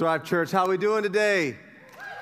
[0.00, 1.58] Thrive Church, how we doing today?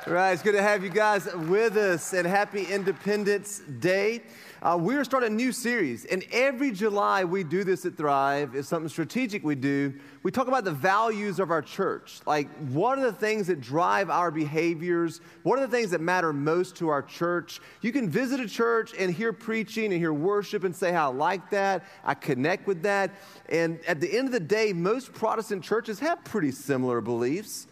[0.09, 4.23] Right, it's good to have you guys with us and happy Independence Day.
[4.63, 8.55] Uh, we're starting a new series, and every July we do this at Thrive.
[8.55, 9.93] It's something strategic we do.
[10.23, 12.21] We talk about the values of our church.
[12.25, 15.21] Like, what are the things that drive our behaviors?
[15.43, 17.61] What are the things that matter most to our church?
[17.83, 21.15] You can visit a church and hear preaching and hear worship and say, how I
[21.15, 21.85] like that.
[22.03, 23.11] I connect with that.
[23.51, 27.67] And at the end of the day, most Protestant churches have pretty similar beliefs.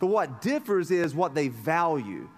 [0.00, 2.28] But what differs is what they value.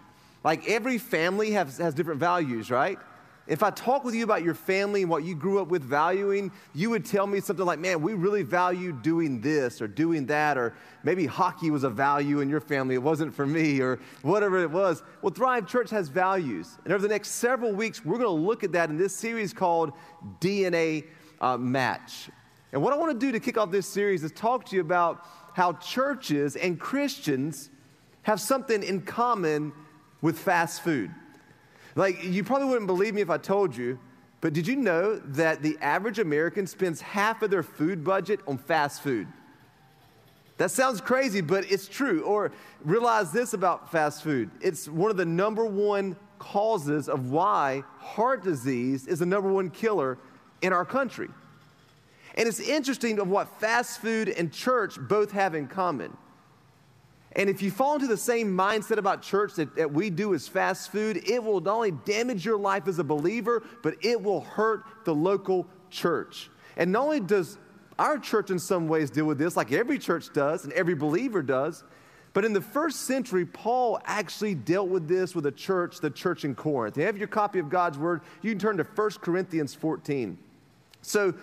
[0.44, 2.98] Like, every family has, has different values, right?
[3.46, 6.52] If I talk with you about your family and what you grew up with valuing,
[6.74, 10.56] you would tell me something like, man, we really value doing this or doing that,
[10.56, 14.58] or maybe hockey was a value in your family, it wasn't for me, or whatever
[14.58, 15.02] it was.
[15.22, 16.78] Well, Thrive Church has values.
[16.84, 19.52] And over the next several weeks, we're going to look at that in this series
[19.52, 19.92] called
[20.40, 21.06] DNA
[21.40, 22.30] uh, Match.
[22.72, 24.82] And what I want to do to kick off this series is talk to you
[24.82, 27.70] about how churches and Christians
[28.22, 29.72] have something in common
[30.20, 31.10] with fast food.
[31.94, 33.98] Like, you probably wouldn't believe me if I told you,
[34.40, 38.58] but did you know that the average American spends half of their food budget on
[38.58, 39.28] fast food?
[40.56, 42.22] That sounds crazy, but it's true.
[42.22, 42.52] Or
[42.84, 48.42] realize this about fast food it's one of the number one causes of why heart
[48.42, 50.18] disease is the number one killer
[50.60, 51.28] in our country.
[52.34, 56.16] And it's interesting of what fast food and church both have in common.
[57.34, 60.48] And if you fall into the same mindset about church that, that, we do as
[60.48, 64.42] fast food, it will not only damage your life as a believer, but it will
[64.42, 66.50] hurt the local church.
[66.76, 67.58] And not only does
[67.98, 71.42] our church in some ways deal with this, like every church does and every believer
[71.42, 71.84] does,
[72.34, 76.44] but in the first century, Paul actually dealt with this with a church, the church
[76.44, 76.96] in Corinth.
[76.96, 80.38] You have your copy of God's word, you can turn to 1 Corinthians 14.
[81.02, 81.34] So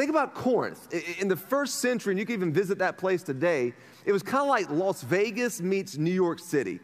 [0.00, 0.92] think about Corinth.
[1.20, 3.74] In the first century, and you can even visit that place today,
[4.06, 6.80] it was kind of like Las Vegas meets New York City,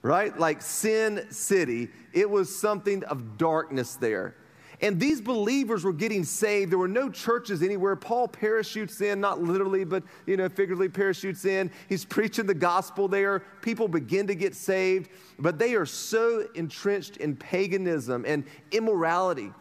[0.00, 0.36] right?
[0.38, 1.88] Like Sin City.
[2.14, 4.36] It was something of darkness there.
[4.82, 6.72] And these believers were getting saved.
[6.72, 7.94] There were no churches anywhere.
[7.96, 11.70] Paul parachutes in, not literally, but you know, figuratively parachutes in.
[11.90, 13.40] He's preaching the gospel there.
[13.60, 19.52] People begin to get saved, but they are so entrenched in paganism and immorality.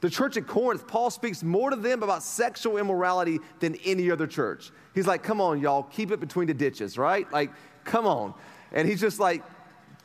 [0.00, 4.26] The church at Corinth, Paul speaks more to them about sexual immorality than any other
[4.26, 4.70] church.
[4.94, 7.30] He's like, come on, y'all, keep it between the ditches, right?
[7.32, 7.50] Like,
[7.84, 8.34] come on.
[8.72, 9.42] And he's just like,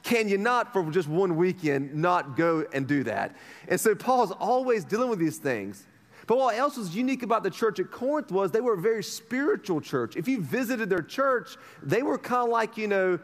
[0.02, 3.36] can you not, for just one weekend, not go and do that?
[3.68, 5.86] And so Paul's always dealing with these things.
[6.26, 9.04] But what else was unique about the church at Corinth was they were a very
[9.04, 10.16] spiritual church.
[10.16, 13.20] If you visited their church, they were kind of like, you know,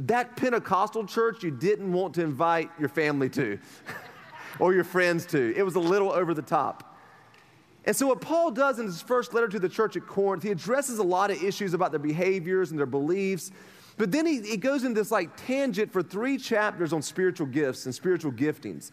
[0.00, 3.58] that Pentecostal church you didn't want to invite your family to
[4.58, 5.54] or your friends to.
[5.56, 6.96] It was a little over the top.
[7.84, 10.50] And so, what Paul does in his first letter to the church at Corinth, he
[10.50, 13.50] addresses a lot of issues about their behaviors and their beliefs.
[13.96, 17.86] But then he, he goes in this like tangent for three chapters on spiritual gifts
[17.86, 18.92] and spiritual giftings.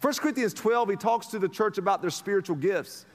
[0.00, 3.06] 1 Corinthians 12, he talks to the church about their spiritual gifts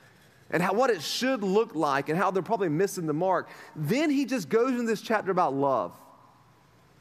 [0.52, 3.50] and how, what it should look like and how they're probably missing the mark.
[3.76, 5.92] Then he just goes in this chapter about love.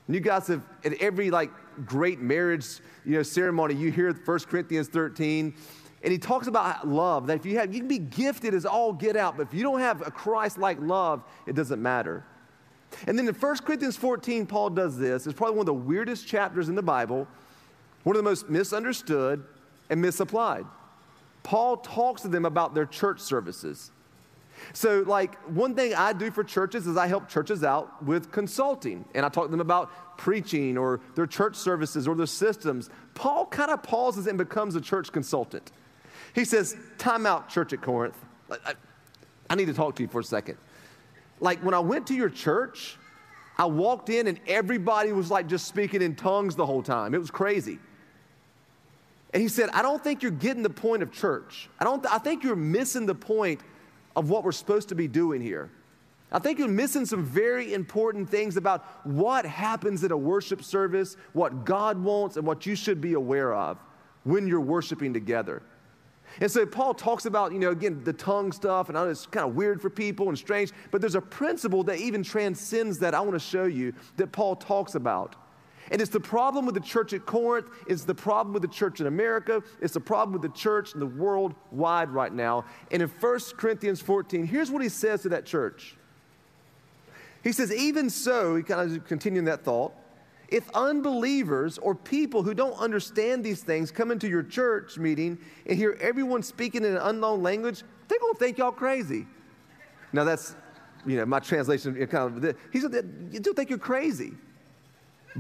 [0.07, 1.51] And you guys have, at every like
[1.87, 5.55] great marriage you know, ceremony, you hear 1 Corinthians 13
[6.03, 8.93] and he talks about love, that if you have, you can be gifted as all
[8.93, 12.25] get out, but if you don't have a Christ like love, it doesn't matter.
[13.07, 15.27] And then in 1 Corinthians 14, Paul does this.
[15.27, 17.27] It's probably one of the weirdest chapters in the Bible,
[18.05, 19.45] one of the most misunderstood
[19.91, 20.67] and misapplied.
[21.43, 23.91] Paul talks to them about their church services.
[24.73, 29.05] So, like, one thing I do for churches is I help churches out with consulting.
[29.15, 32.91] And I talk to them about preaching or their church services or their systems.
[33.15, 35.73] Paul kind of pauses and becomes a church consultant.
[36.35, 38.19] He says, Time out, church at Corinth.
[38.51, 38.75] I,
[39.51, 40.59] I need to talk to you for a second.
[41.41, 42.97] Like when I went to your church,
[43.57, 47.15] I walked in and everybody was like just speaking in tongues the whole time.
[47.15, 47.79] It was crazy.
[49.33, 51.69] And he said, I don't think you're getting the point of church.
[51.79, 53.61] I, don't, I think you're missing the point
[54.19, 55.71] of what we're supposed to be doing here.
[56.33, 61.17] I think you're missing some very important things about what happens at a worship service,
[61.35, 63.79] what God wants, and what you should be aware of
[64.25, 65.63] when you're worshiping together.
[66.41, 69.55] And so Paul talks about, you know, again, the tongue stuff, and it's kind of
[69.55, 73.35] weird for people and strange, but there's a principle that even transcends that I want
[73.35, 75.37] to show you that Paul talks about.
[75.91, 79.01] And it's the problem with the church at Corinth, it's the problem with the church
[79.01, 82.65] in America, it's the problem with the church in the world wide right now.
[82.91, 85.97] And in 1 Corinthians 14, here's what he says to that church.
[87.43, 89.93] He says, even so, he kind of continuing that thought,
[90.49, 95.77] if unbelievers or people who don't understand these things come into your church meeting and
[95.77, 99.27] hear everyone speaking in an unknown language, they're going to think y'all crazy.
[100.13, 100.57] Now, that's
[101.07, 104.35] you know, my translation kind of, he said, you do think you're crazy.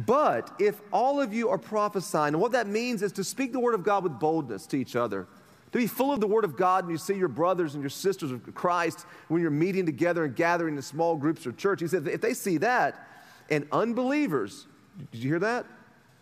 [0.06, 3.58] But if all of you are prophesying, and what that means is to speak the
[3.58, 5.26] word of God with boldness to each other,
[5.72, 7.90] to be full of the word of God and you see your brothers and your
[7.90, 11.80] sisters of Christ when you're meeting together and gathering in small groups or church.
[11.80, 13.06] He said, if they see that,
[13.50, 14.66] and unbelievers,
[15.10, 15.66] did you hear that?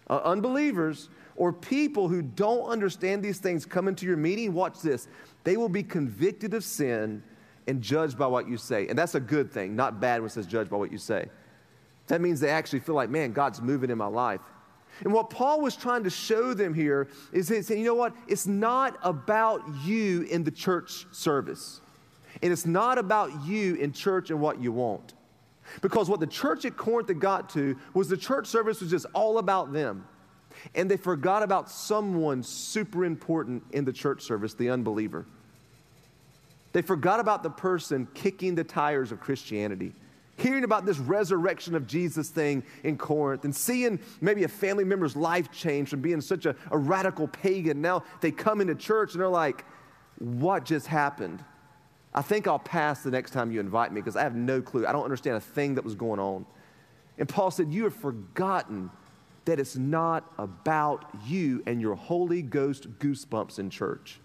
[0.08, 5.06] Uh, unbelievers or people who don't understand these things come into your meeting, watch this.
[5.44, 7.22] They will be convicted of sin
[7.66, 8.88] and judged by what you say.
[8.88, 11.28] And that's a good thing, not bad when it says judged by what you say.
[12.08, 14.40] That means they actually feel like, man, God's moving in my life.
[15.04, 18.14] And what Paul was trying to show them here is saying, you know what?
[18.28, 21.80] It's not about you in the church service.
[22.42, 25.14] And it's not about you in church and what you want.
[25.82, 29.06] Because what the church at Corinth had got to was the church service was just
[29.12, 30.06] all about them.
[30.74, 35.26] And they forgot about someone super important in the church service, the unbeliever.
[36.72, 39.92] They forgot about the person kicking the tires of Christianity
[40.36, 45.16] hearing about this resurrection of Jesus thing in Corinth and seeing maybe a family member's
[45.16, 47.80] life change from being such a, a radical pagan.
[47.80, 49.64] Now they come into church and they're like,
[50.18, 51.44] what just happened?
[52.14, 54.86] I think I'll pass the next time you invite me because I have no clue.
[54.86, 56.46] I don't understand a thing that was going on.
[57.18, 58.90] And Paul said, You have forgotten
[59.44, 64.18] that it's not about you and your Holy Ghost goosebumps in church.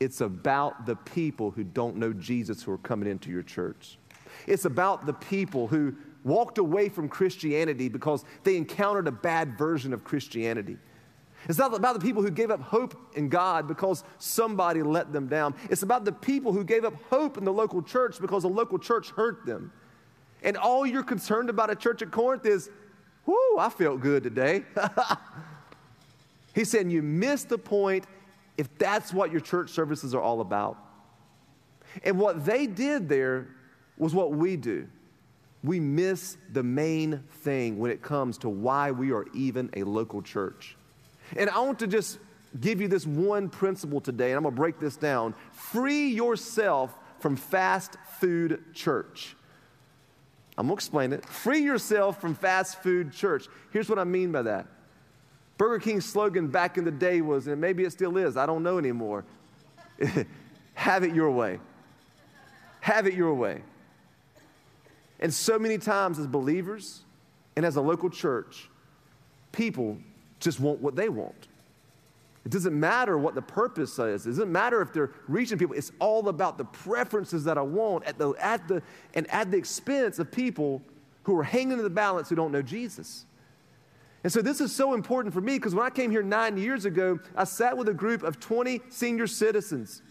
[0.00, 3.98] It's about the people who don't know Jesus who are coming into your church.
[4.46, 5.94] It's about the people who
[6.24, 10.78] walked away from Christianity because they encountered a bad version of Christianity.
[11.48, 15.26] It's not about the people who gave up hope in God because somebody let them
[15.26, 15.54] down.
[15.68, 18.78] It's about the people who gave up hope in the local church because the local
[18.78, 19.70] church hurt them.
[20.42, 22.70] And all you're concerned about at church at Corinth is,
[23.26, 24.64] whoo, I felt good today.
[26.54, 28.06] He's saying you missed the point
[28.56, 30.78] if that's what your church services are all about.
[32.04, 33.48] And what they did there
[33.96, 34.88] was what we do.
[35.62, 40.20] We miss the main thing when it comes to why we are even a local
[40.20, 40.76] church.
[41.36, 42.18] And I want to just
[42.60, 45.34] give you this one principle today, and I'm to break this down.
[45.52, 49.34] Free yourself from fast food church.
[50.56, 51.26] I'm to explain it.
[51.26, 53.48] Free yourself from fast food church.
[53.72, 54.66] Here's what I mean by that.
[55.56, 58.62] Burger King's slogan back in the day was, and maybe it still is, I don't
[58.62, 59.24] know anymore
[60.74, 61.58] have it your way.
[62.80, 63.62] Have it your way.
[65.20, 67.02] And so many times, as believers
[67.56, 68.68] and as a local church,
[69.52, 69.98] people
[70.40, 71.48] just want what they want.
[72.44, 74.26] It doesn't matter what the purpose is.
[74.26, 75.74] It doesn't matter if they're reaching people.
[75.74, 78.82] It's all about the preferences that I want at the, at the,
[79.14, 80.82] and at the expense of people
[81.22, 83.24] who are hanging in the balance who don't know Jesus.
[84.24, 86.84] And so this is so important for me because when I came here nine years
[86.84, 90.02] ago, I sat with a group of 20 senior citizens.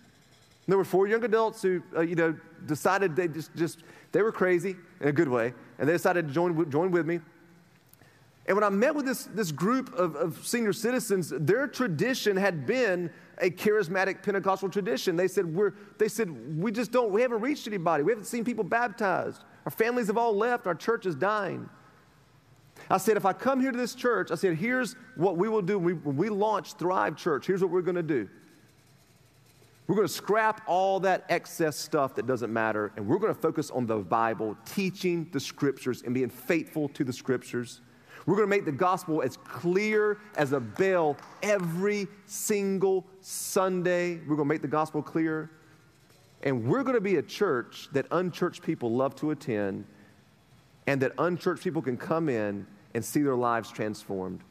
[0.68, 3.80] There were four young adults who, uh, you know, decided they just, just
[4.12, 7.20] they were crazy in a good way, and they decided to join, join with me.
[8.46, 12.66] And when I met with this, this group of, of senior citizens, their tradition had
[12.66, 15.16] been a charismatic Pentecostal tradition.
[15.16, 18.04] They said, we're, they said, we just don't, we haven't reached anybody.
[18.04, 19.44] We haven't seen people baptized.
[19.66, 20.68] Our families have all left.
[20.68, 21.70] Our church is dying.
[22.90, 25.62] I said, if I come here to this church, I said, here's what we will
[25.62, 27.48] do when we, when we launch Thrive Church.
[27.48, 28.28] Here's what we're going to do.
[29.88, 33.40] We're going to scrap all that excess stuff that doesn't matter, and we're going to
[33.40, 37.82] focus on the Bible, teaching the scriptures and being faithful to the scriptures.
[38.26, 44.16] We're going to make the gospel as clear as a bell every single Sunday.
[44.20, 45.52] We're going to make the gospel clear.
[46.44, 49.86] And we're going to be a church that unchurched people love to attend
[50.88, 54.42] and that unchurched people can come in and see their lives transformed.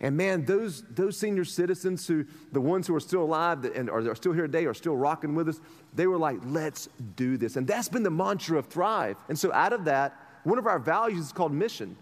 [0.00, 4.10] And man, those, those senior citizens who, the ones who are still alive and are,
[4.10, 5.60] are still here today, are still rocking with us,
[5.94, 7.56] they were like, let's do this.
[7.56, 9.16] And that's been the mantra of Thrive.
[9.28, 11.96] And so out of that, one of our values is called mission,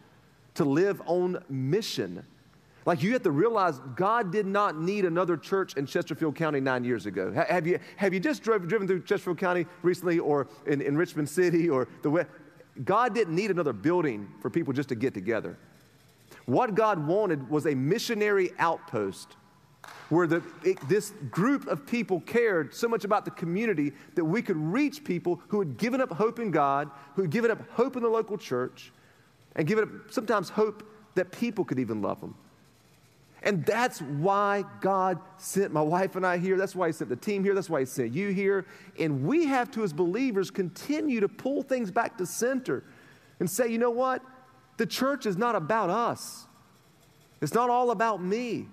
[0.54, 2.24] to live on mission.
[2.84, 6.84] Like you have to realize God did not need another church in Chesterfield County nine
[6.84, 7.30] years ago.
[7.32, 11.28] Have you, have you just drove, driven through Chesterfield County recently or in, in Richmond
[11.28, 12.28] City or the West?
[12.84, 15.56] God didn't need another building for people just to get together.
[16.46, 19.36] What God wanted was a missionary outpost
[20.08, 24.42] where the, it, this group of people cared so much about the community that we
[24.42, 27.96] could reach people who had given up hope in God, who had given up hope
[27.96, 28.92] in the local church,
[29.56, 32.34] and given up sometimes hope that people could even love them.
[33.42, 36.56] And that's why God sent my wife and I here.
[36.56, 37.54] That's why He sent the team here.
[37.54, 38.66] That's why He sent you here.
[38.98, 42.84] And we have to, as believers, continue to pull things back to center
[43.40, 44.22] and say, you know what?
[44.76, 46.46] The church is not about us,
[47.40, 48.68] it's not all about me.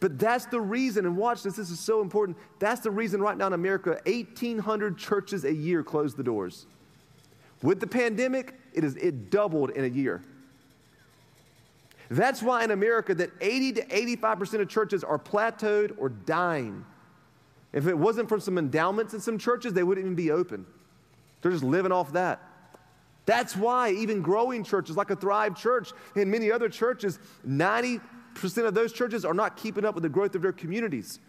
[0.00, 2.38] But that's the reason, and watch this, this is so important.
[2.60, 6.66] That's the reason right now in America, 1,800 churches a year close the doors.
[7.62, 10.22] With the pandemic, it, is, it doubled in a year.
[12.10, 16.84] That's why in America that 80 to 85% of churches are plateaued or dying.
[17.72, 20.64] If it wasn't for some endowments in some churches, they wouldn't even be open.
[21.42, 22.40] They're just living off that.
[23.28, 28.00] That's why even growing churches like a Thrive Church and many other churches, 90%
[28.66, 31.20] of those churches are not keeping up with the growth of their communities.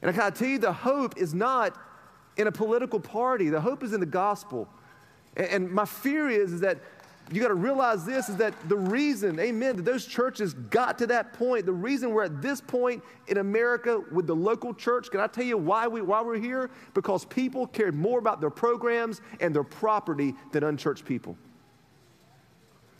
[0.00, 1.76] And I gotta tell you, the hope is not
[2.36, 3.48] in a political party.
[3.48, 4.68] The hope is in the gospel.
[5.36, 6.78] And, my fear is, is that
[7.32, 11.06] you got to realize this is that the reason, amen, that those churches got to
[11.06, 15.20] that point, the reason we're at this point in America with the local church, can
[15.20, 16.70] I tell you why, we, why we're here?
[16.94, 21.36] Because people cared more about their programs and their property than unchurched people.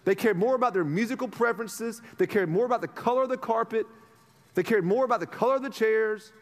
[0.04, 3.36] They cared more about their musical preferences, they cared more about the color of the
[3.36, 3.86] carpet,
[4.54, 6.32] they cared more about the color of the chairs,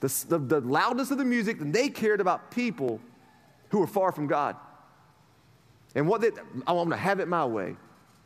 [0.00, 3.00] the, the, the loudness of the music than they cared about people
[3.70, 4.56] who were far from God.
[5.98, 6.30] And what they,
[6.64, 7.74] I want to have it my way.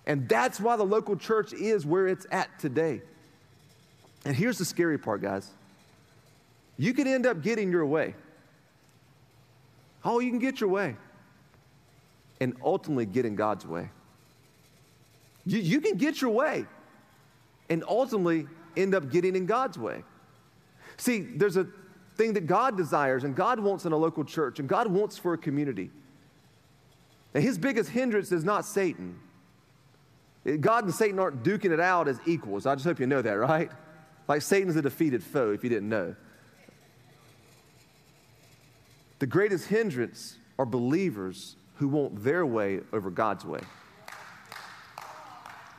[0.04, 3.00] And that's why the local church is where it's at today.
[4.26, 5.48] And here's the scary part, guys.
[6.76, 8.14] You can end up getting your way.
[10.04, 10.96] Oh, you can get your way.
[12.40, 13.88] And ultimately get in God's way.
[15.46, 16.66] You, you can get your way
[17.70, 20.04] and ultimately end up getting in God's way.
[20.98, 21.66] See, there's a
[22.16, 25.32] thing that God desires and God wants in a local church and God wants for
[25.32, 25.90] a community.
[27.34, 29.18] And his biggest hindrance is not Satan.
[30.60, 32.66] God and Satan aren't duking it out as equals.
[32.66, 33.70] I just hope you know that, right?
[34.28, 36.14] Like Satan's a defeated foe, if you didn't know.
[39.20, 43.60] The greatest hindrance are believers who want their way over God's way.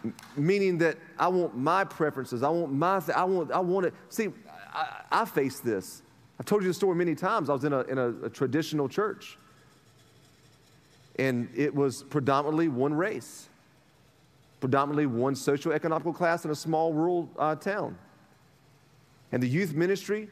[0.03, 3.85] M- meaning that I want my preferences, I want my, th- I want, I want
[3.85, 3.93] it.
[4.09, 4.29] See,
[4.73, 6.01] I, I face this.
[6.39, 7.49] I've told you the story many times.
[7.49, 9.37] I was in a, in a, a traditional church
[11.17, 13.49] and it was predominantly one race,
[14.59, 17.97] predominantly one socio-economical class in a small rural uh, town.
[19.31, 20.29] And the youth ministry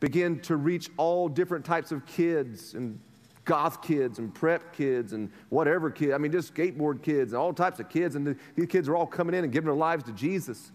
[0.00, 2.98] began to reach all different types of kids and
[3.44, 6.12] goth kids and prep kids and whatever kids.
[6.12, 8.14] I mean, just skateboard kids and all types of kids.
[8.14, 10.72] And the, these kids are all coming in and giving their lives to Jesus.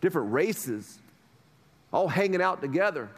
[0.00, 0.98] Different races,
[1.92, 3.10] all hanging out together.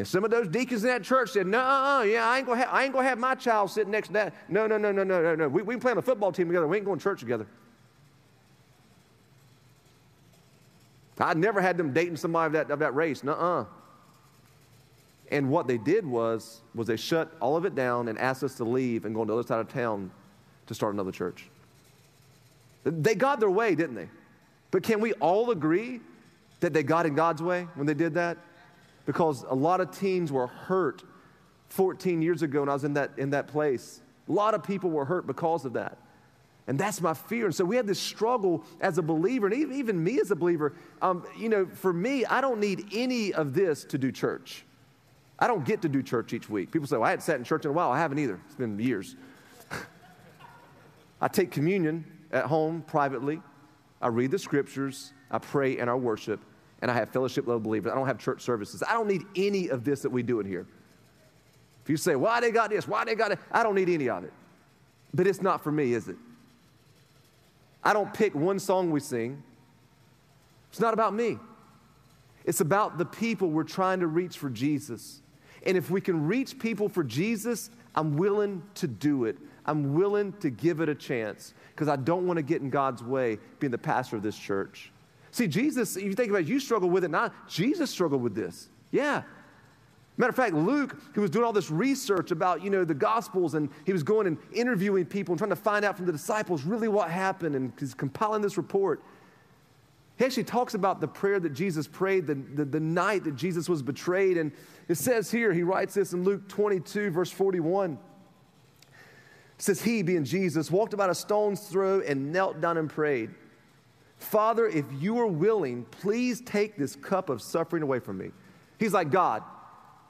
[0.00, 2.70] And some of those deacons in that church said, No, yeah, I ain't gonna have,
[2.72, 4.34] I ain't gonna have my child sitting next to that.
[4.48, 5.46] No, no, no, no, no, no, no.
[5.46, 6.66] We, we play on a football team together.
[6.66, 7.46] We ain't going to church together.
[11.18, 13.22] I never had them dating somebody of that, of that race.
[13.22, 13.66] Nuh-uh.
[15.30, 18.54] And what they did was, was they shut all of it down and asked us
[18.54, 20.10] to leave and go on the other side of town
[20.66, 21.46] to start another church.
[22.84, 24.08] They got their way, didn't they?
[24.70, 26.00] But can we all agree
[26.60, 28.38] that they got in God's way when they did that?
[29.06, 31.02] Because a lot of teens were hurt
[31.68, 34.02] 14 years ago when I was in that, in that place.
[34.28, 35.98] A lot of people were hurt because of that.
[36.66, 37.46] And that's my fear.
[37.46, 40.36] And so we had this struggle as a believer, and even, even me as a
[40.36, 40.74] believer.
[41.02, 44.64] Um, you know, for me, I don't need any of this to do church.
[45.38, 46.70] I don't get to do church each week.
[46.70, 47.90] People say, well, I hadn't sat in church in a while.
[47.90, 48.38] I haven't either.
[48.46, 49.16] It's been years.
[51.20, 53.40] I take communion at home privately.
[54.00, 55.12] I read the scriptures.
[55.30, 56.40] I pray and I worship
[56.82, 57.92] and I have fellowship level believers.
[57.92, 58.82] I don't have church services.
[58.86, 60.66] I don't need any of this that we do in here.
[61.82, 64.08] If you say, why they got this, why they got it, I don't need any
[64.08, 64.32] of it.
[65.12, 66.16] But it's not for me, is it?
[67.82, 69.42] I don't pick one song we sing.
[70.70, 71.38] It's not about me.
[72.44, 75.20] It's about the people we're trying to reach for Jesus.
[75.64, 79.36] And if we can reach people for Jesus, I'm willing to do it.
[79.66, 83.02] I'm willing to give it a chance because I don't want to get in God's
[83.02, 84.90] way being the pastor of this church.
[85.30, 87.32] See, Jesus, if you think about it, you struggle with it not.
[87.48, 88.68] Jesus struggled with this.
[88.90, 89.22] Yeah.
[90.16, 93.54] Matter of fact, Luke, who was doing all this research about, you know, the Gospels,
[93.54, 96.64] and he was going and interviewing people and trying to find out from the disciples
[96.64, 99.02] really what happened, and he's compiling this report.
[100.18, 103.70] He actually talks about the prayer that Jesus prayed the, the, the night that Jesus
[103.70, 104.36] was betrayed.
[104.36, 104.52] And
[104.86, 107.98] it says here, he writes this in Luke 22, verse 41.
[109.60, 113.30] It says, He, being Jesus, walked about a stone's throw and knelt down and prayed.
[114.20, 118.30] Father, if you are willing, please take this cup of suffering away from me.
[118.78, 119.42] He's like, God,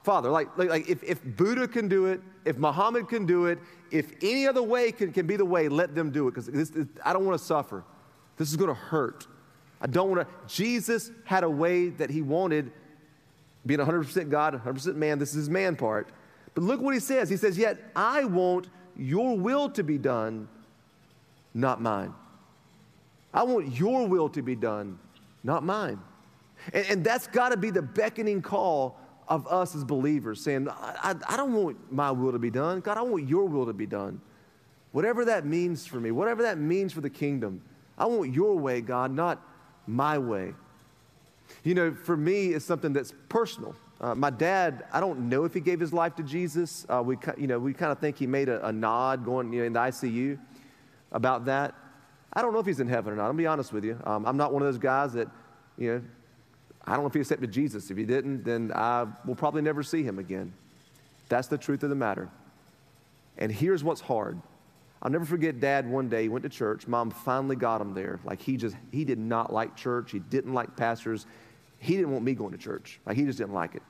[0.02, 3.58] Father, like, like, like if, if Buddha can do it, if Muhammad can do it,
[3.92, 6.48] if any other way can, can be the way, let them do it because
[7.04, 7.84] I don't want to suffer.
[8.36, 9.28] This is going to hurt.
[9.80, 10.54] I don't want to.
[10.54, 12.72] Jesus had a way that he wanted,
[13.64, 15.20] being 100% God, 100% man.
[15.20, 16.08] This is his man part.
[16.54, 17.30] But look what he says.
[17.30, 20.48] He says, Yet I want your will to be done,
[21.54, 22.12] not mine.
[23.32, 24.98] I want your will to be done,
[25.44, 26.00] not mine.
[26.72, 30.96] And, and that's got to be the beckoning call of us as believers saying, I,
[31.02, 32.80] I, I don't want my will to be done.
[32.80, 34.20] God, I want your will to be done.
[34.92, 37.62] Whatever that means for me, whatever that means for the kingdom,
[37.96, 39.40] I want your way, God, not
[39.86, 40.52] my way.
[41.62, 43.74] You know, for me, it's something that's personal.
[44.00, 46.86] Uh, my dad, I don't know if he gave his life to Jesus.
[46.88, 49.60] Uh, we, you know, we kind of think he made a, a nod going you
[49.60, 50.38] know, in the ICU
[51.12, 51.74] about that.
[52.32, 53.26] I don't know if he's in heaven or not.
[53.26, 54.00] I'll be honest with you.
[54.04, 55.28] Um, I'm not one of those guys that,
[55.76, 56.02] you know,
[56.84, 57.90] I don't know if he accepted Jesus.
[57.90, 60.52] If he didn't, then I will probably never see him again.
[61.28, 62.28] That's the truth of the matter.
[63.38, 64.40] And here's what's hard.
[65.02, 66.86] I'll never forget dad one day, went to church.
[66.86, 68.20] Mom finally got him there.
[68.24, 70.12] Like he just, he did not like church.
[70.12, 71.26] He didn't like pastors.
[71.78, 73.00] He didn't want me going to church.
[73.06, 73.82] Like he just didn't like it.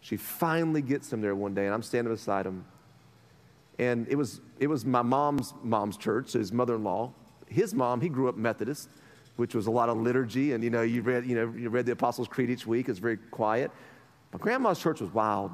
[0.00, 2.64] She finally gets him there one day, and I'm standing beside him.
[3.78, 7.12] And it was, it was my mom's mom's church, his mother-in-law.
[7.50, 8.88] His mom, he grew up Methodist,
[9.36, 11.86] which was a lot of liturgy, and you know, you read, you know, you read
[11.86, 12.88] the Apostles' Creed each week.
[12.88, 13.70] It's very quiet.
[14.32, 15.52] My grandma's church was wild.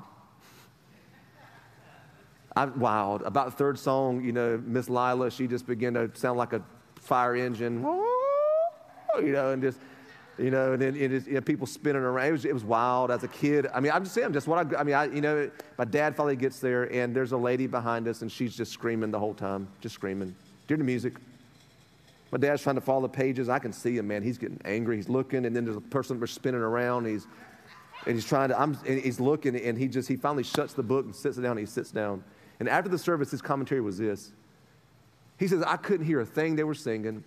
[2.56, 3.22] I, wild.
[3.22, 6.62] About third song, you know, Miss Lila, she just began to sound like a
[6.96, 7.82] fire engine,
[9.16, 9.78] you know, and just
[10.38, 12.26] you know, and then it is, you know, people spinning around.
[12.26, 13.68] It was, it was wild as a kid.
[13.72, 16.16] I mean, I'm just saying, just what I, I mean, I, you know, my dad
[16.16, 19.34] finally gets there, and there's a lady behind us, and she's just screaming the whole
[19.34, 20.34] time, just screaming.
[20.66, 21.14] During the music.
[22.35, 23.49] My dad's trying to follow the pages.
[23.49, 24.21] I can see him, man.
[24.21, 24.97] He's getting angry.
[24.97, 27.05] He's looking, and then there's a person that's spinning around.
[27.05, 27.29] He's,
[28.07, 31.05] and he's trying to, I'm, he's looking, and he just, he finally shuts the book
[31.05, 32.25] and sits it down, and he sits down.
[32.59, 34.33] And after the service, his commentary was this.
[35.38, 37.23] He says, I couldn't hear a thing they were singing.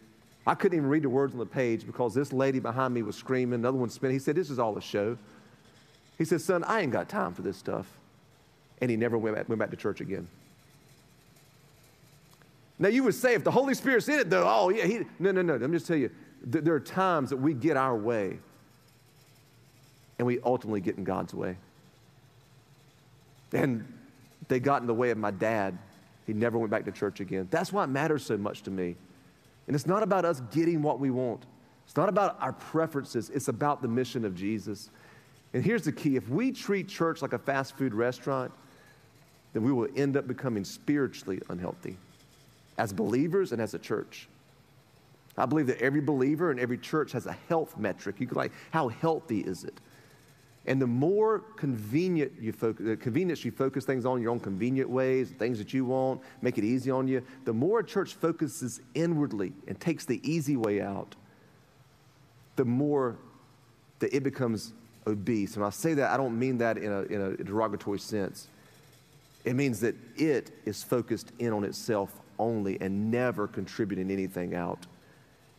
[0.46, 3.16] I couldn't even read the words on the page because this lady behind me was
[3.16, 4.16] screaming, another one spinning.
[4.16, 5.18] He said, This is all a show.
[6.18, 7.88] He said, Son, I ain't got time for this stuff.
[8.82, 10.28] And he never went back, went back to church again.
[12.80, 15.00] Now, you would say, if the Holy Spirit's in it, though, oh, yeah, he.
[15.20, 15.56] No, no, no.
[15.56, 16.12] Let me just tell you,
[16.52, 18.38] th- there are times that we get our way
[20.20, 21.58] and we ultimately get in God's way.
[23.54, 23.92] And
[24.48, 25.78] they got in the way of my dad.
[26.26, 27.48] He never went back to church again.
[27.50, 28.96] That's why it matters so much to me.
[29.68, 31.46] And it's not about us getting what we want,
[31.86, 34.90] it's not about our preferences, it's about the mission of Jesus.
[35.54, 38.52] And here's the key if we treat church like a fast food restaurant,
[39.54, 41.98] then we will end up becoming spiritually unhealthy
[42.78, 44.28] as believers and as a church.
[45.38, 48.16] I believe that every believer and every church has a health metric.
[48.20, 49.80] You could like, how healthy is it?
[50.66, 54.90] And the more convenient you focus, the convenience you focus things on your own convenient
[54.90, 58.82] ways, things that you want, make it easy on you, the more a church focuses
[58.94, 61.16] inwardly and takes the easy way out,
[62.58, 63.16] the more
[64.00, 64.74] that it becomes
[65.06, 65.56] obese.
[65.56, 68.48] And I say that, I don't mean that in a, in a derogatory sense.
[69.46, 74.86] It means that it is focused in on itself only and never contributing anything out.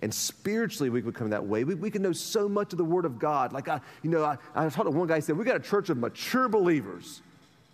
[0.00, 1.64] And spiritually, we could become that way.
[1.64, 3.52] We, we can know so much of the Word of God.
[3.52, 5.60] Like, I, you know, I, I talked to one guy, he said, We got a
[5.60, 7.20] church of mature believers.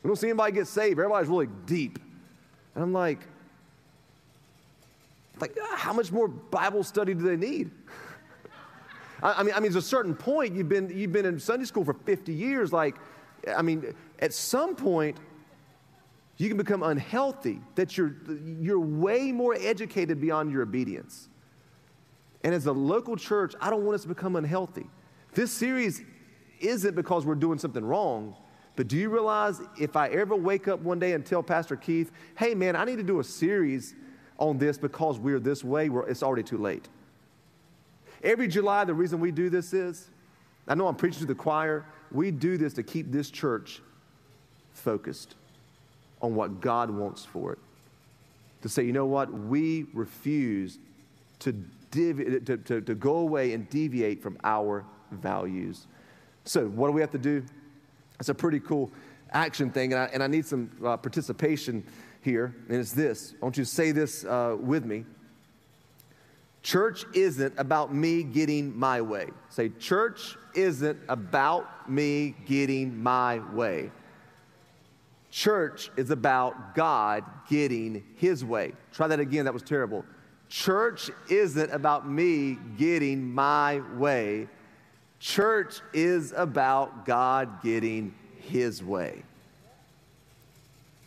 [0.02, 0.98] We don't see anybody get saved.
[0.98, 1.98] Everybody's really deep.
[2.74, 3.20] And I'm like,
[5.40, 7.70] like, ah, how much more Bible study do they need?
[9.22, 11.64] I, I, mean, I mean, there's a certain point you've been, you've been in Sunday
[11.64, 12.72] school for 50 years.
[12.72, 12.96] Like,
[13.54, 15.18] I mean, at some point,
[16.36, 18.16] you can become unhealthy, that you're,
[18.60, 21.28] you're way more educated beyond your obedience.
[22.42, 24.86] And as a local church, I don't want us to become unhealthy.
[25.32, 26.02] This series
[26.60, 28.36] isn't because we're doing something wrong,
[28.76, 32.10] but do you realize if I ever wake up one day and tell Pastor Keith,
[32.36, 33.94] hey man, I need to do a series
[34.38, 36.88] on this because we're this way, it's already too late.
[38.22, 40.10] Every July, the reason we do this is
[40.66, 43.80] I know I'm preaching to the choir, we do this to keep this church
[44.72, 45.36] focused
[46.24, 47.58] on what God wants for it.
[48.62, 50.78] To say, you know what, we refuse
[51.40, 51.52] to
[51.90, 55.86] divi- to, to, to go away and deviate from our values.
[56.44, 57.44] So, what do we have to do?
[58.18, 58.90] It's a pretty cool
[59.32, 61.84] action thing, and I, and I need some uh, participation
[62.22, 63.34] here, and it's this.
[63.40, 65.04] I want you to say this uh, with me.
[66.62, 69.26] Church isn't about me getting my way.
[69.50, 73.90] Say, church isn't about me getting my way.
[75.34, 78.70] Church is about God getting his way.
[78.92, 80.04] Try that again, that was terrible.
[80.48, 84.46] Church isn't about me getting my way.
[85.18, 89.24] Church is about God getting his way.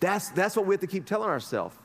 [0.01, 1.77] That's, that's what we have to keep telling ourselves.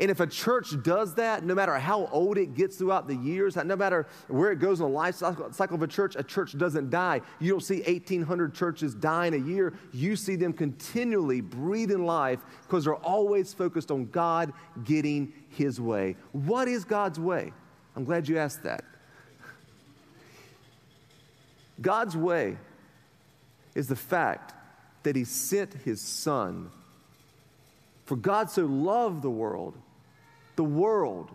[0.00, 3.56] And if a church does that, no matter how old it gets throughout the years,
[3.56, 6.90] no matter where it goes in the life cycle of a church, a church doesn't
[6.90, 7.20] die.
[7.38, 9.74] You don't see 1,800 churches dying a year.
[9.92, 14.52] You see them continually breathing life because they're always focused on God
[14.84, 16.16] getting His way.
[16.32, 17.52] What is God's way?
[17.94, 18.84] I'm glad you asked that.
[21.80, 22.56] God's way
[23.74, 24.54] is the fact
[25.02, 26.70] that he sent his son.
[28.04, 29.76] For God so loved the world,
[30.56, 31.30] the world.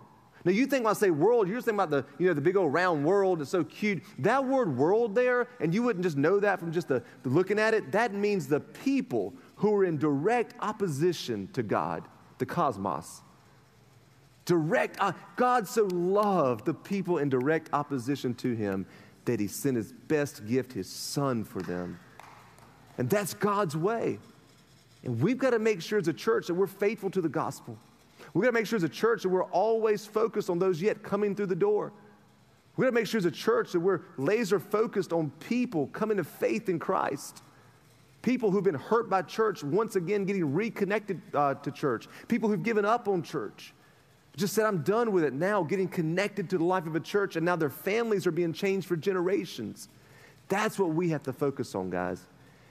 [0.45, 2.41] Now you think when I say world, you're just thinking about the, you know, the
[2.41, 4.03] big old round world, it's so cute.
[4.19, 7.59] That word world there, and you wouldn't just know that from just the, the looking
[7.59, 13.21] at it, that means the people who are in direct opposition to God, the cosmos.
[14.45, 18.85] Direct, uh, God so loved the people in direct opposition to him
[19.25, 21.99] that he sent his best gift, his son, for them.
[22.97, 24.19] And that's God's way.
[25.03, 27.77] And we've got to make sure as a church that we're faithful to the gospel.
[28.33, 31.03] We've got to make sure as a church that we're always focused on those yet
[31.03, 31.93] coming through the door.
[32.75, 36.17] We've got to make sure as a church that we're laser focused on people coming
[36.17, 37.43] to faith in Christ.
[38.21, 42.07] People who've been hurt by church once again getting reconnected uh, to church.
[42.27, 43.73] People who've given up on church.
[44.35, 47.35] Just said, I'm done with it now, getting connected to the life of a church,
[47.35, 49.89] and now their families are being changed for generations.
[50.47, 52.21] That's what we have to focus on, guys.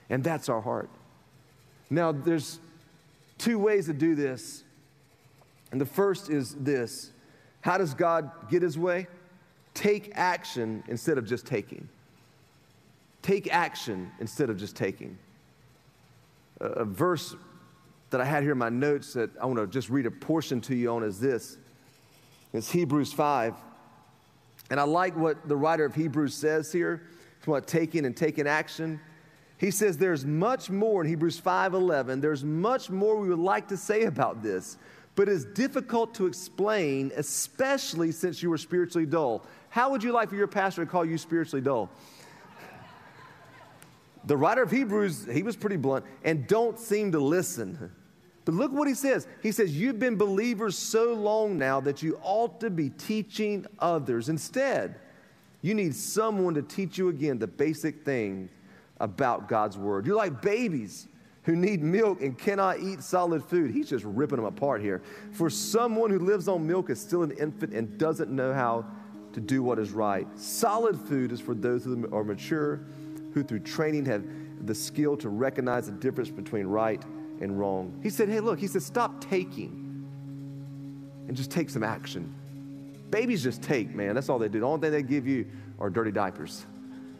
[0.09, 0.89] And that's our heart.
[1.89, 2.59] Now, there's
[3.37, 4.63] two ways to do this.
[5.71, 7.11] And the first is this
[7.61, 9.07] How does God get his way?
[9.73, 11.87] Take action instead of just taking.
[13.21, 15.17] Take action instead of just taking.
[16.59, 17.35] A, verse
[18.09, 20.59] that I had here in my notes that I want to just read a portion
[20.61, 21.57] to you on is this.
[22.53, 23.55] It's Hebrews 5.
[24.69, 27.03] And I like what the writer of Hebrews says here
[27.37, 28.99] It's about taking and taking action.
[29.59, 32.21] He says there's much more in Hebrews 5:11.
[32.21, 34.77] There's much more we would like to say about this,
[35.15, 39.45] but it's difficult to explain, especially since you were spiritually dull.
[39.69, 41.89] How would you like for your pastor to call you spiritually dull?
[44.25, 47.91] The writer of Hebrews, he was pretty blunt, and don't seem to listen.
[48.45, 49.27] But look what he says.
[49.43, 54.29] He says, You've been believers so long now that you ought to be teaching others.
[54.29, 54.95] Instead,
[55.61, 58.49] you need someone to teach you again the basic thing
[58.99, 60.05] about God's word.
[60.05, 61.07] You're like babies
[61.43, 63.71] who need milk and cannot eat solid food.
[63.71, 65.01] He's just ripping them apart here.
[65.31, 68.85] For someone who lives on milk is still an infant and doesn't know how
[69.33, 70.27] to do what is right.
[70.37, 72.81] Solid food is for those who are mature,
[73.33, 74.25] who through training have
[74.65, 77.01] the skill to recognize the difference between right
[77.41, 77.97] and wrong.
[78.03, 79.79] He said, Hey, look, he said, stop taking
[81.27, 82.33] and just take some action.
[83.11, 84.15] Babies just take, man.
[84.15, 84.59] That's all they do.
[84.59, 85.45] The only thing they give you
[85.79, 86.65] are dirty diapers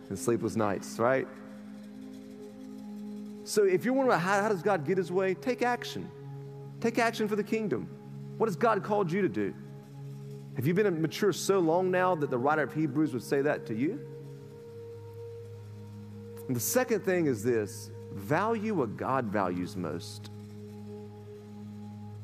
[0.09, 1.27] and sleepless nights, right?
[3.49, 6.07] So if you're wondering how, how does God get his way, take action.
[6.81, 7.89] Take action for the kingdom.
[8.37, 9.55] What has God called you to do?
[10.55, 13.65] Have you been mature so long now that the writer of Hebrews would say that
[13.65, 13.99] to you?
[16.45, 20.29] And the second thing is this value what God values most.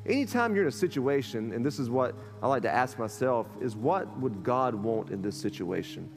[0.06, 3.74] Anytime you're in a situation, and this is what I like to ask myself, is
[3.74, 6.08] what would God want in this situation?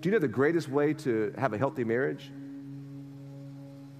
[0.00, 2.30] Do you know the greatest way to have a healthy marriage?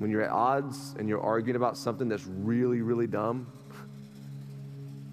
[0.03, 3.47] When you're at odds and you're arguing about something that's really, really dumb?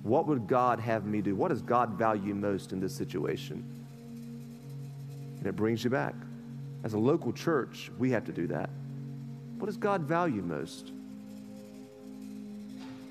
[0.03, 1.35] What would God have me do?
[1.35, 3.63] What does God value most in this situation?
[5.37, 6.15] And it brings you back.
[6.83, 8.69] As a local church, we have to do that.
[9.59, 10.91] What does God value most?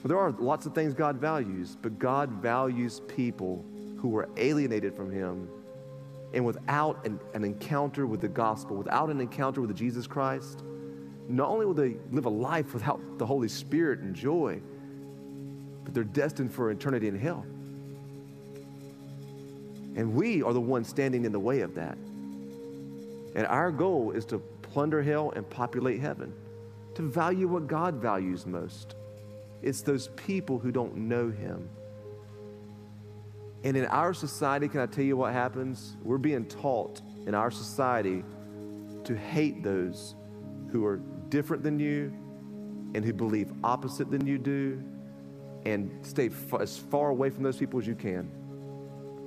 [0.03, 3.64] Well, there are lots of things God values, but God values people
[3.99, 5.49] who are alienated from Him
[6.35, 10.62] and without an, an encounter with the gospel, without an encounter with Jesus Christ,
[11.29, 14.61] not only will they live a life without the Holy Spirit and joy,
[15.85, 17.45] but they're destined for eternity in hell.
[19.95, 21.99] And we are the ones standing in the way of that.
[23.35, 26.33] And our goal is to plunder hell and populate heaven,
[26.95, 28.95] to value what God values most.
[29.62, 31.69] It's those people who don't know Him.
[33.64, 35.97] And in our society, can I tell you what happens?
[36.03, 38.25] We're being taught in our society
[39.05, 40.14] to hate those
[40.71, 42.12] who are different than you
[42.95, 44.83] and who believe opposite than you do
[45.64, 48.25] and stay as far away from those people as you can.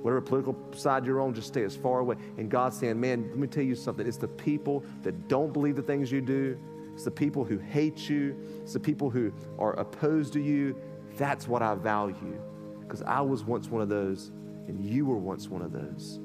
[0.02, 2.16] Whatever political side you're on, just stay as far away.
[2.36, 4.06] And God's saying, man, let me tell you something.
[4.06, 6.58] It's the people that don't believe the things you do,
[6.92, 10.76] it's the people who hate you, it's the people who are opposed to you.
[11.16, 12.40] That's what I value.
[12.80, 14.32] Because I was once one of those,
[14.66, 16.18] and you were once one of those.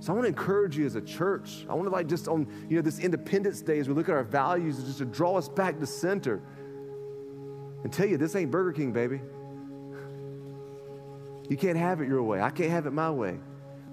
[0.00, 1.66] So I want to encourage you as a church.
[1.68, 4.14] I want to like just on, you know, this Independence Day as we look at
[4.14, 6.40] our values, just to draw us back to center
[7.84, 9.20] and tell you this ain't Burger King, baby.
[11.50, 12.40] You can't have it your way.
[12.40, 13.38] I can't have it my way.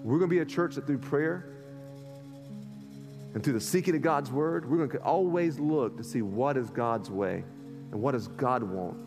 [0.03, 1.49] We're going to be a church that through prayer
[3.33, 6.55] and through the seeking of God's word, we're going to always look to see what
[6.55, 7.43] is God's way
[7.91, 8.97] and what does God want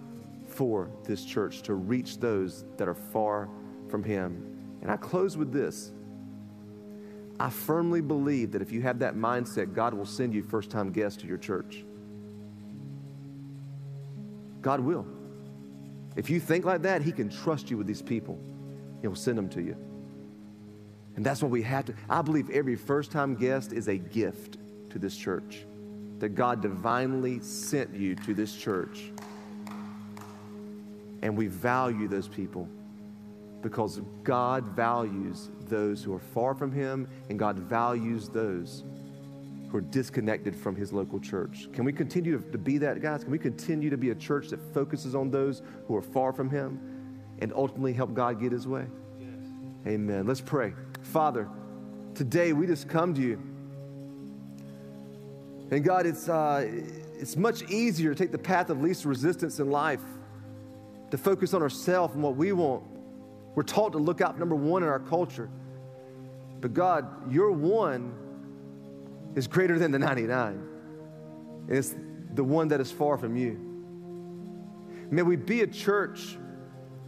[0.48, 3.48] for this church to reach those that are far
[3.88, 4.58] from Him.
[4.82, 5.92] And I close with this.
[7.40, 10.92] I firmly believe that if you have that mindset, God will send you first time
[10.92, 11.82] guests to your church.
[14.60, 15.06] God will.
[16.16, 18.38] If you think like that, He can trust you with these people.
[19.00, 19.74] He'll send them to you.
[21.16, 21.94] And that's what we have to.
[22.10, 24.58] I believe every first time guest is a gift
[24.90, 25.64] to this church,
[26.18, 29.12] that God divinely sent you to this church.
[31.22, 32.68] And we value those people
[33.62, 38.84] because God values those who are far from Him, and God values those
[39.68, 41.68] who are disconnected from His local church.
[41.72, 43.22] Can we continue to be that, guys?
[43.22, 46.50] Can we continue to be a church that focuses on those who are far from
[46.50, 46.80] Him
[47.38, 48.86] and ultimately help God get His way?
[49.18, 49.28] Yes.
[49.86, 50.26] Amen.
[50.26, 50.72] Let's pray.
[51.02, 51.48] Father,
[52.14, 53.40] today we just come to you.
[55.70, 56.66] And God, it's, uh,
[57.16, 60.00] it's much easier to take the path of least resistance in life,
[61.12, 62.82] to focus on ourselves and what we want.
[63.54, 65.50] We're taught to look out number one in our culture.
[66.60, 68.14] But God, your one
[69.34, 70.66] is greater than the 99.
[71.68, 71.94] And it's
[72.34, 73.58] the one that is far from you.
[75.10, 76.38] May we be a church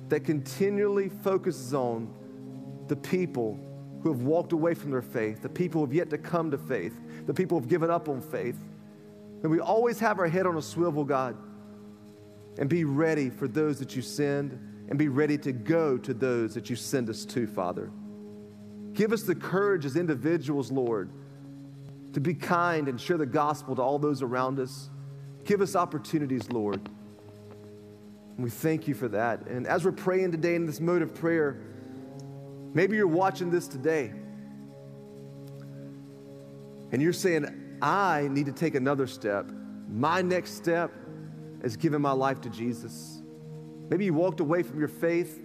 [0.09, 2.13] that continually focuses on
[2.89, 3.59] the people
[4.03, 6.59] who have walked away from their faith, the people who have yet to come to
[6.59, 8.57] faith, the people who have given up on faith.
[9.43, 11.37] And we always have our head on a swivel, God,
[12.59, 16.55] and be ready for those that you send and be ready to go to those
[16.55, 17.91] that you send us to, Father.
[18.93, 21.11] Give us the courage as individuals, Lord,
[22.13, 24.91] to be kind and share the gospel to all those around us.
[25.45, 26.81] Give us opportunities, Lord.
[28.37, 29.47] And we thank you for that.
[29.47, 31.61] And as we're praying today in this mode of prayer,
[32.75, 34.13] Maybe you're watching this today
[36.91, 39.51] and you're saying, I need to take another step.
[39.89, 40.91] My next step
[41.63, 43.22] is giving my life to Jesus.
[43.93, 45.39] Maybe you walked away from your faith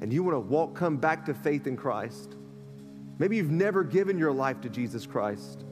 [0.00, 2.34] and you want to walk, come back to faith in Christ.
[3.18, 5.62] Maybe you've never given your life to Jesus Christ.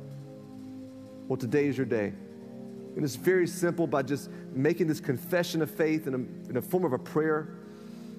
[1.26, 2.12] Well, today is your day.
[2.94, 6.62] And it's very simple by just making this confession of faith in a, in a
[6.62, 7.56] form of a prayer.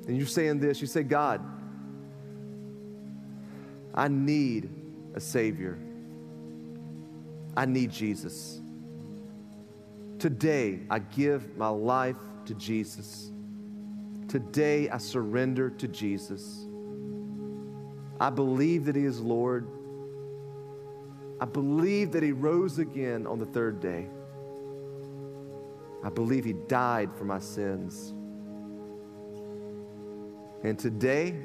[0.05, 1.39] And you're saying this you say, God,
[3.93, 4.69] I need
[5.13, 5.79] a Savior.
[7.55, 8.59] I need Jesus.
[10.19, 13.31] Today, I give my life to Jesus.
[14.27, 16.67] Today, I surrender to Jesus.
[18.19, 19.67] I believe that He is Lord.
[21.39, 24.07] I believe that He rose again on the third day.
[26.03, 28.13] I believe He died for my sins.
[30.63, 31.35] And today,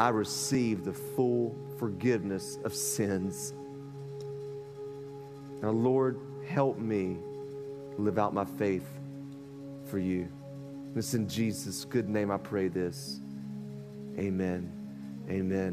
[0.00, 3.54] I receive the full forgiveness of sins.
[5.62, 7.18] Now, Lord, help me
[7.98, 8.88] live out my faith
[9.86, 10.28] for you.
[10.94, 13.20] It's in Jesus' good name I pray this.
[14.18, 14.70] Amen.
[15.30, 15.70] Amen.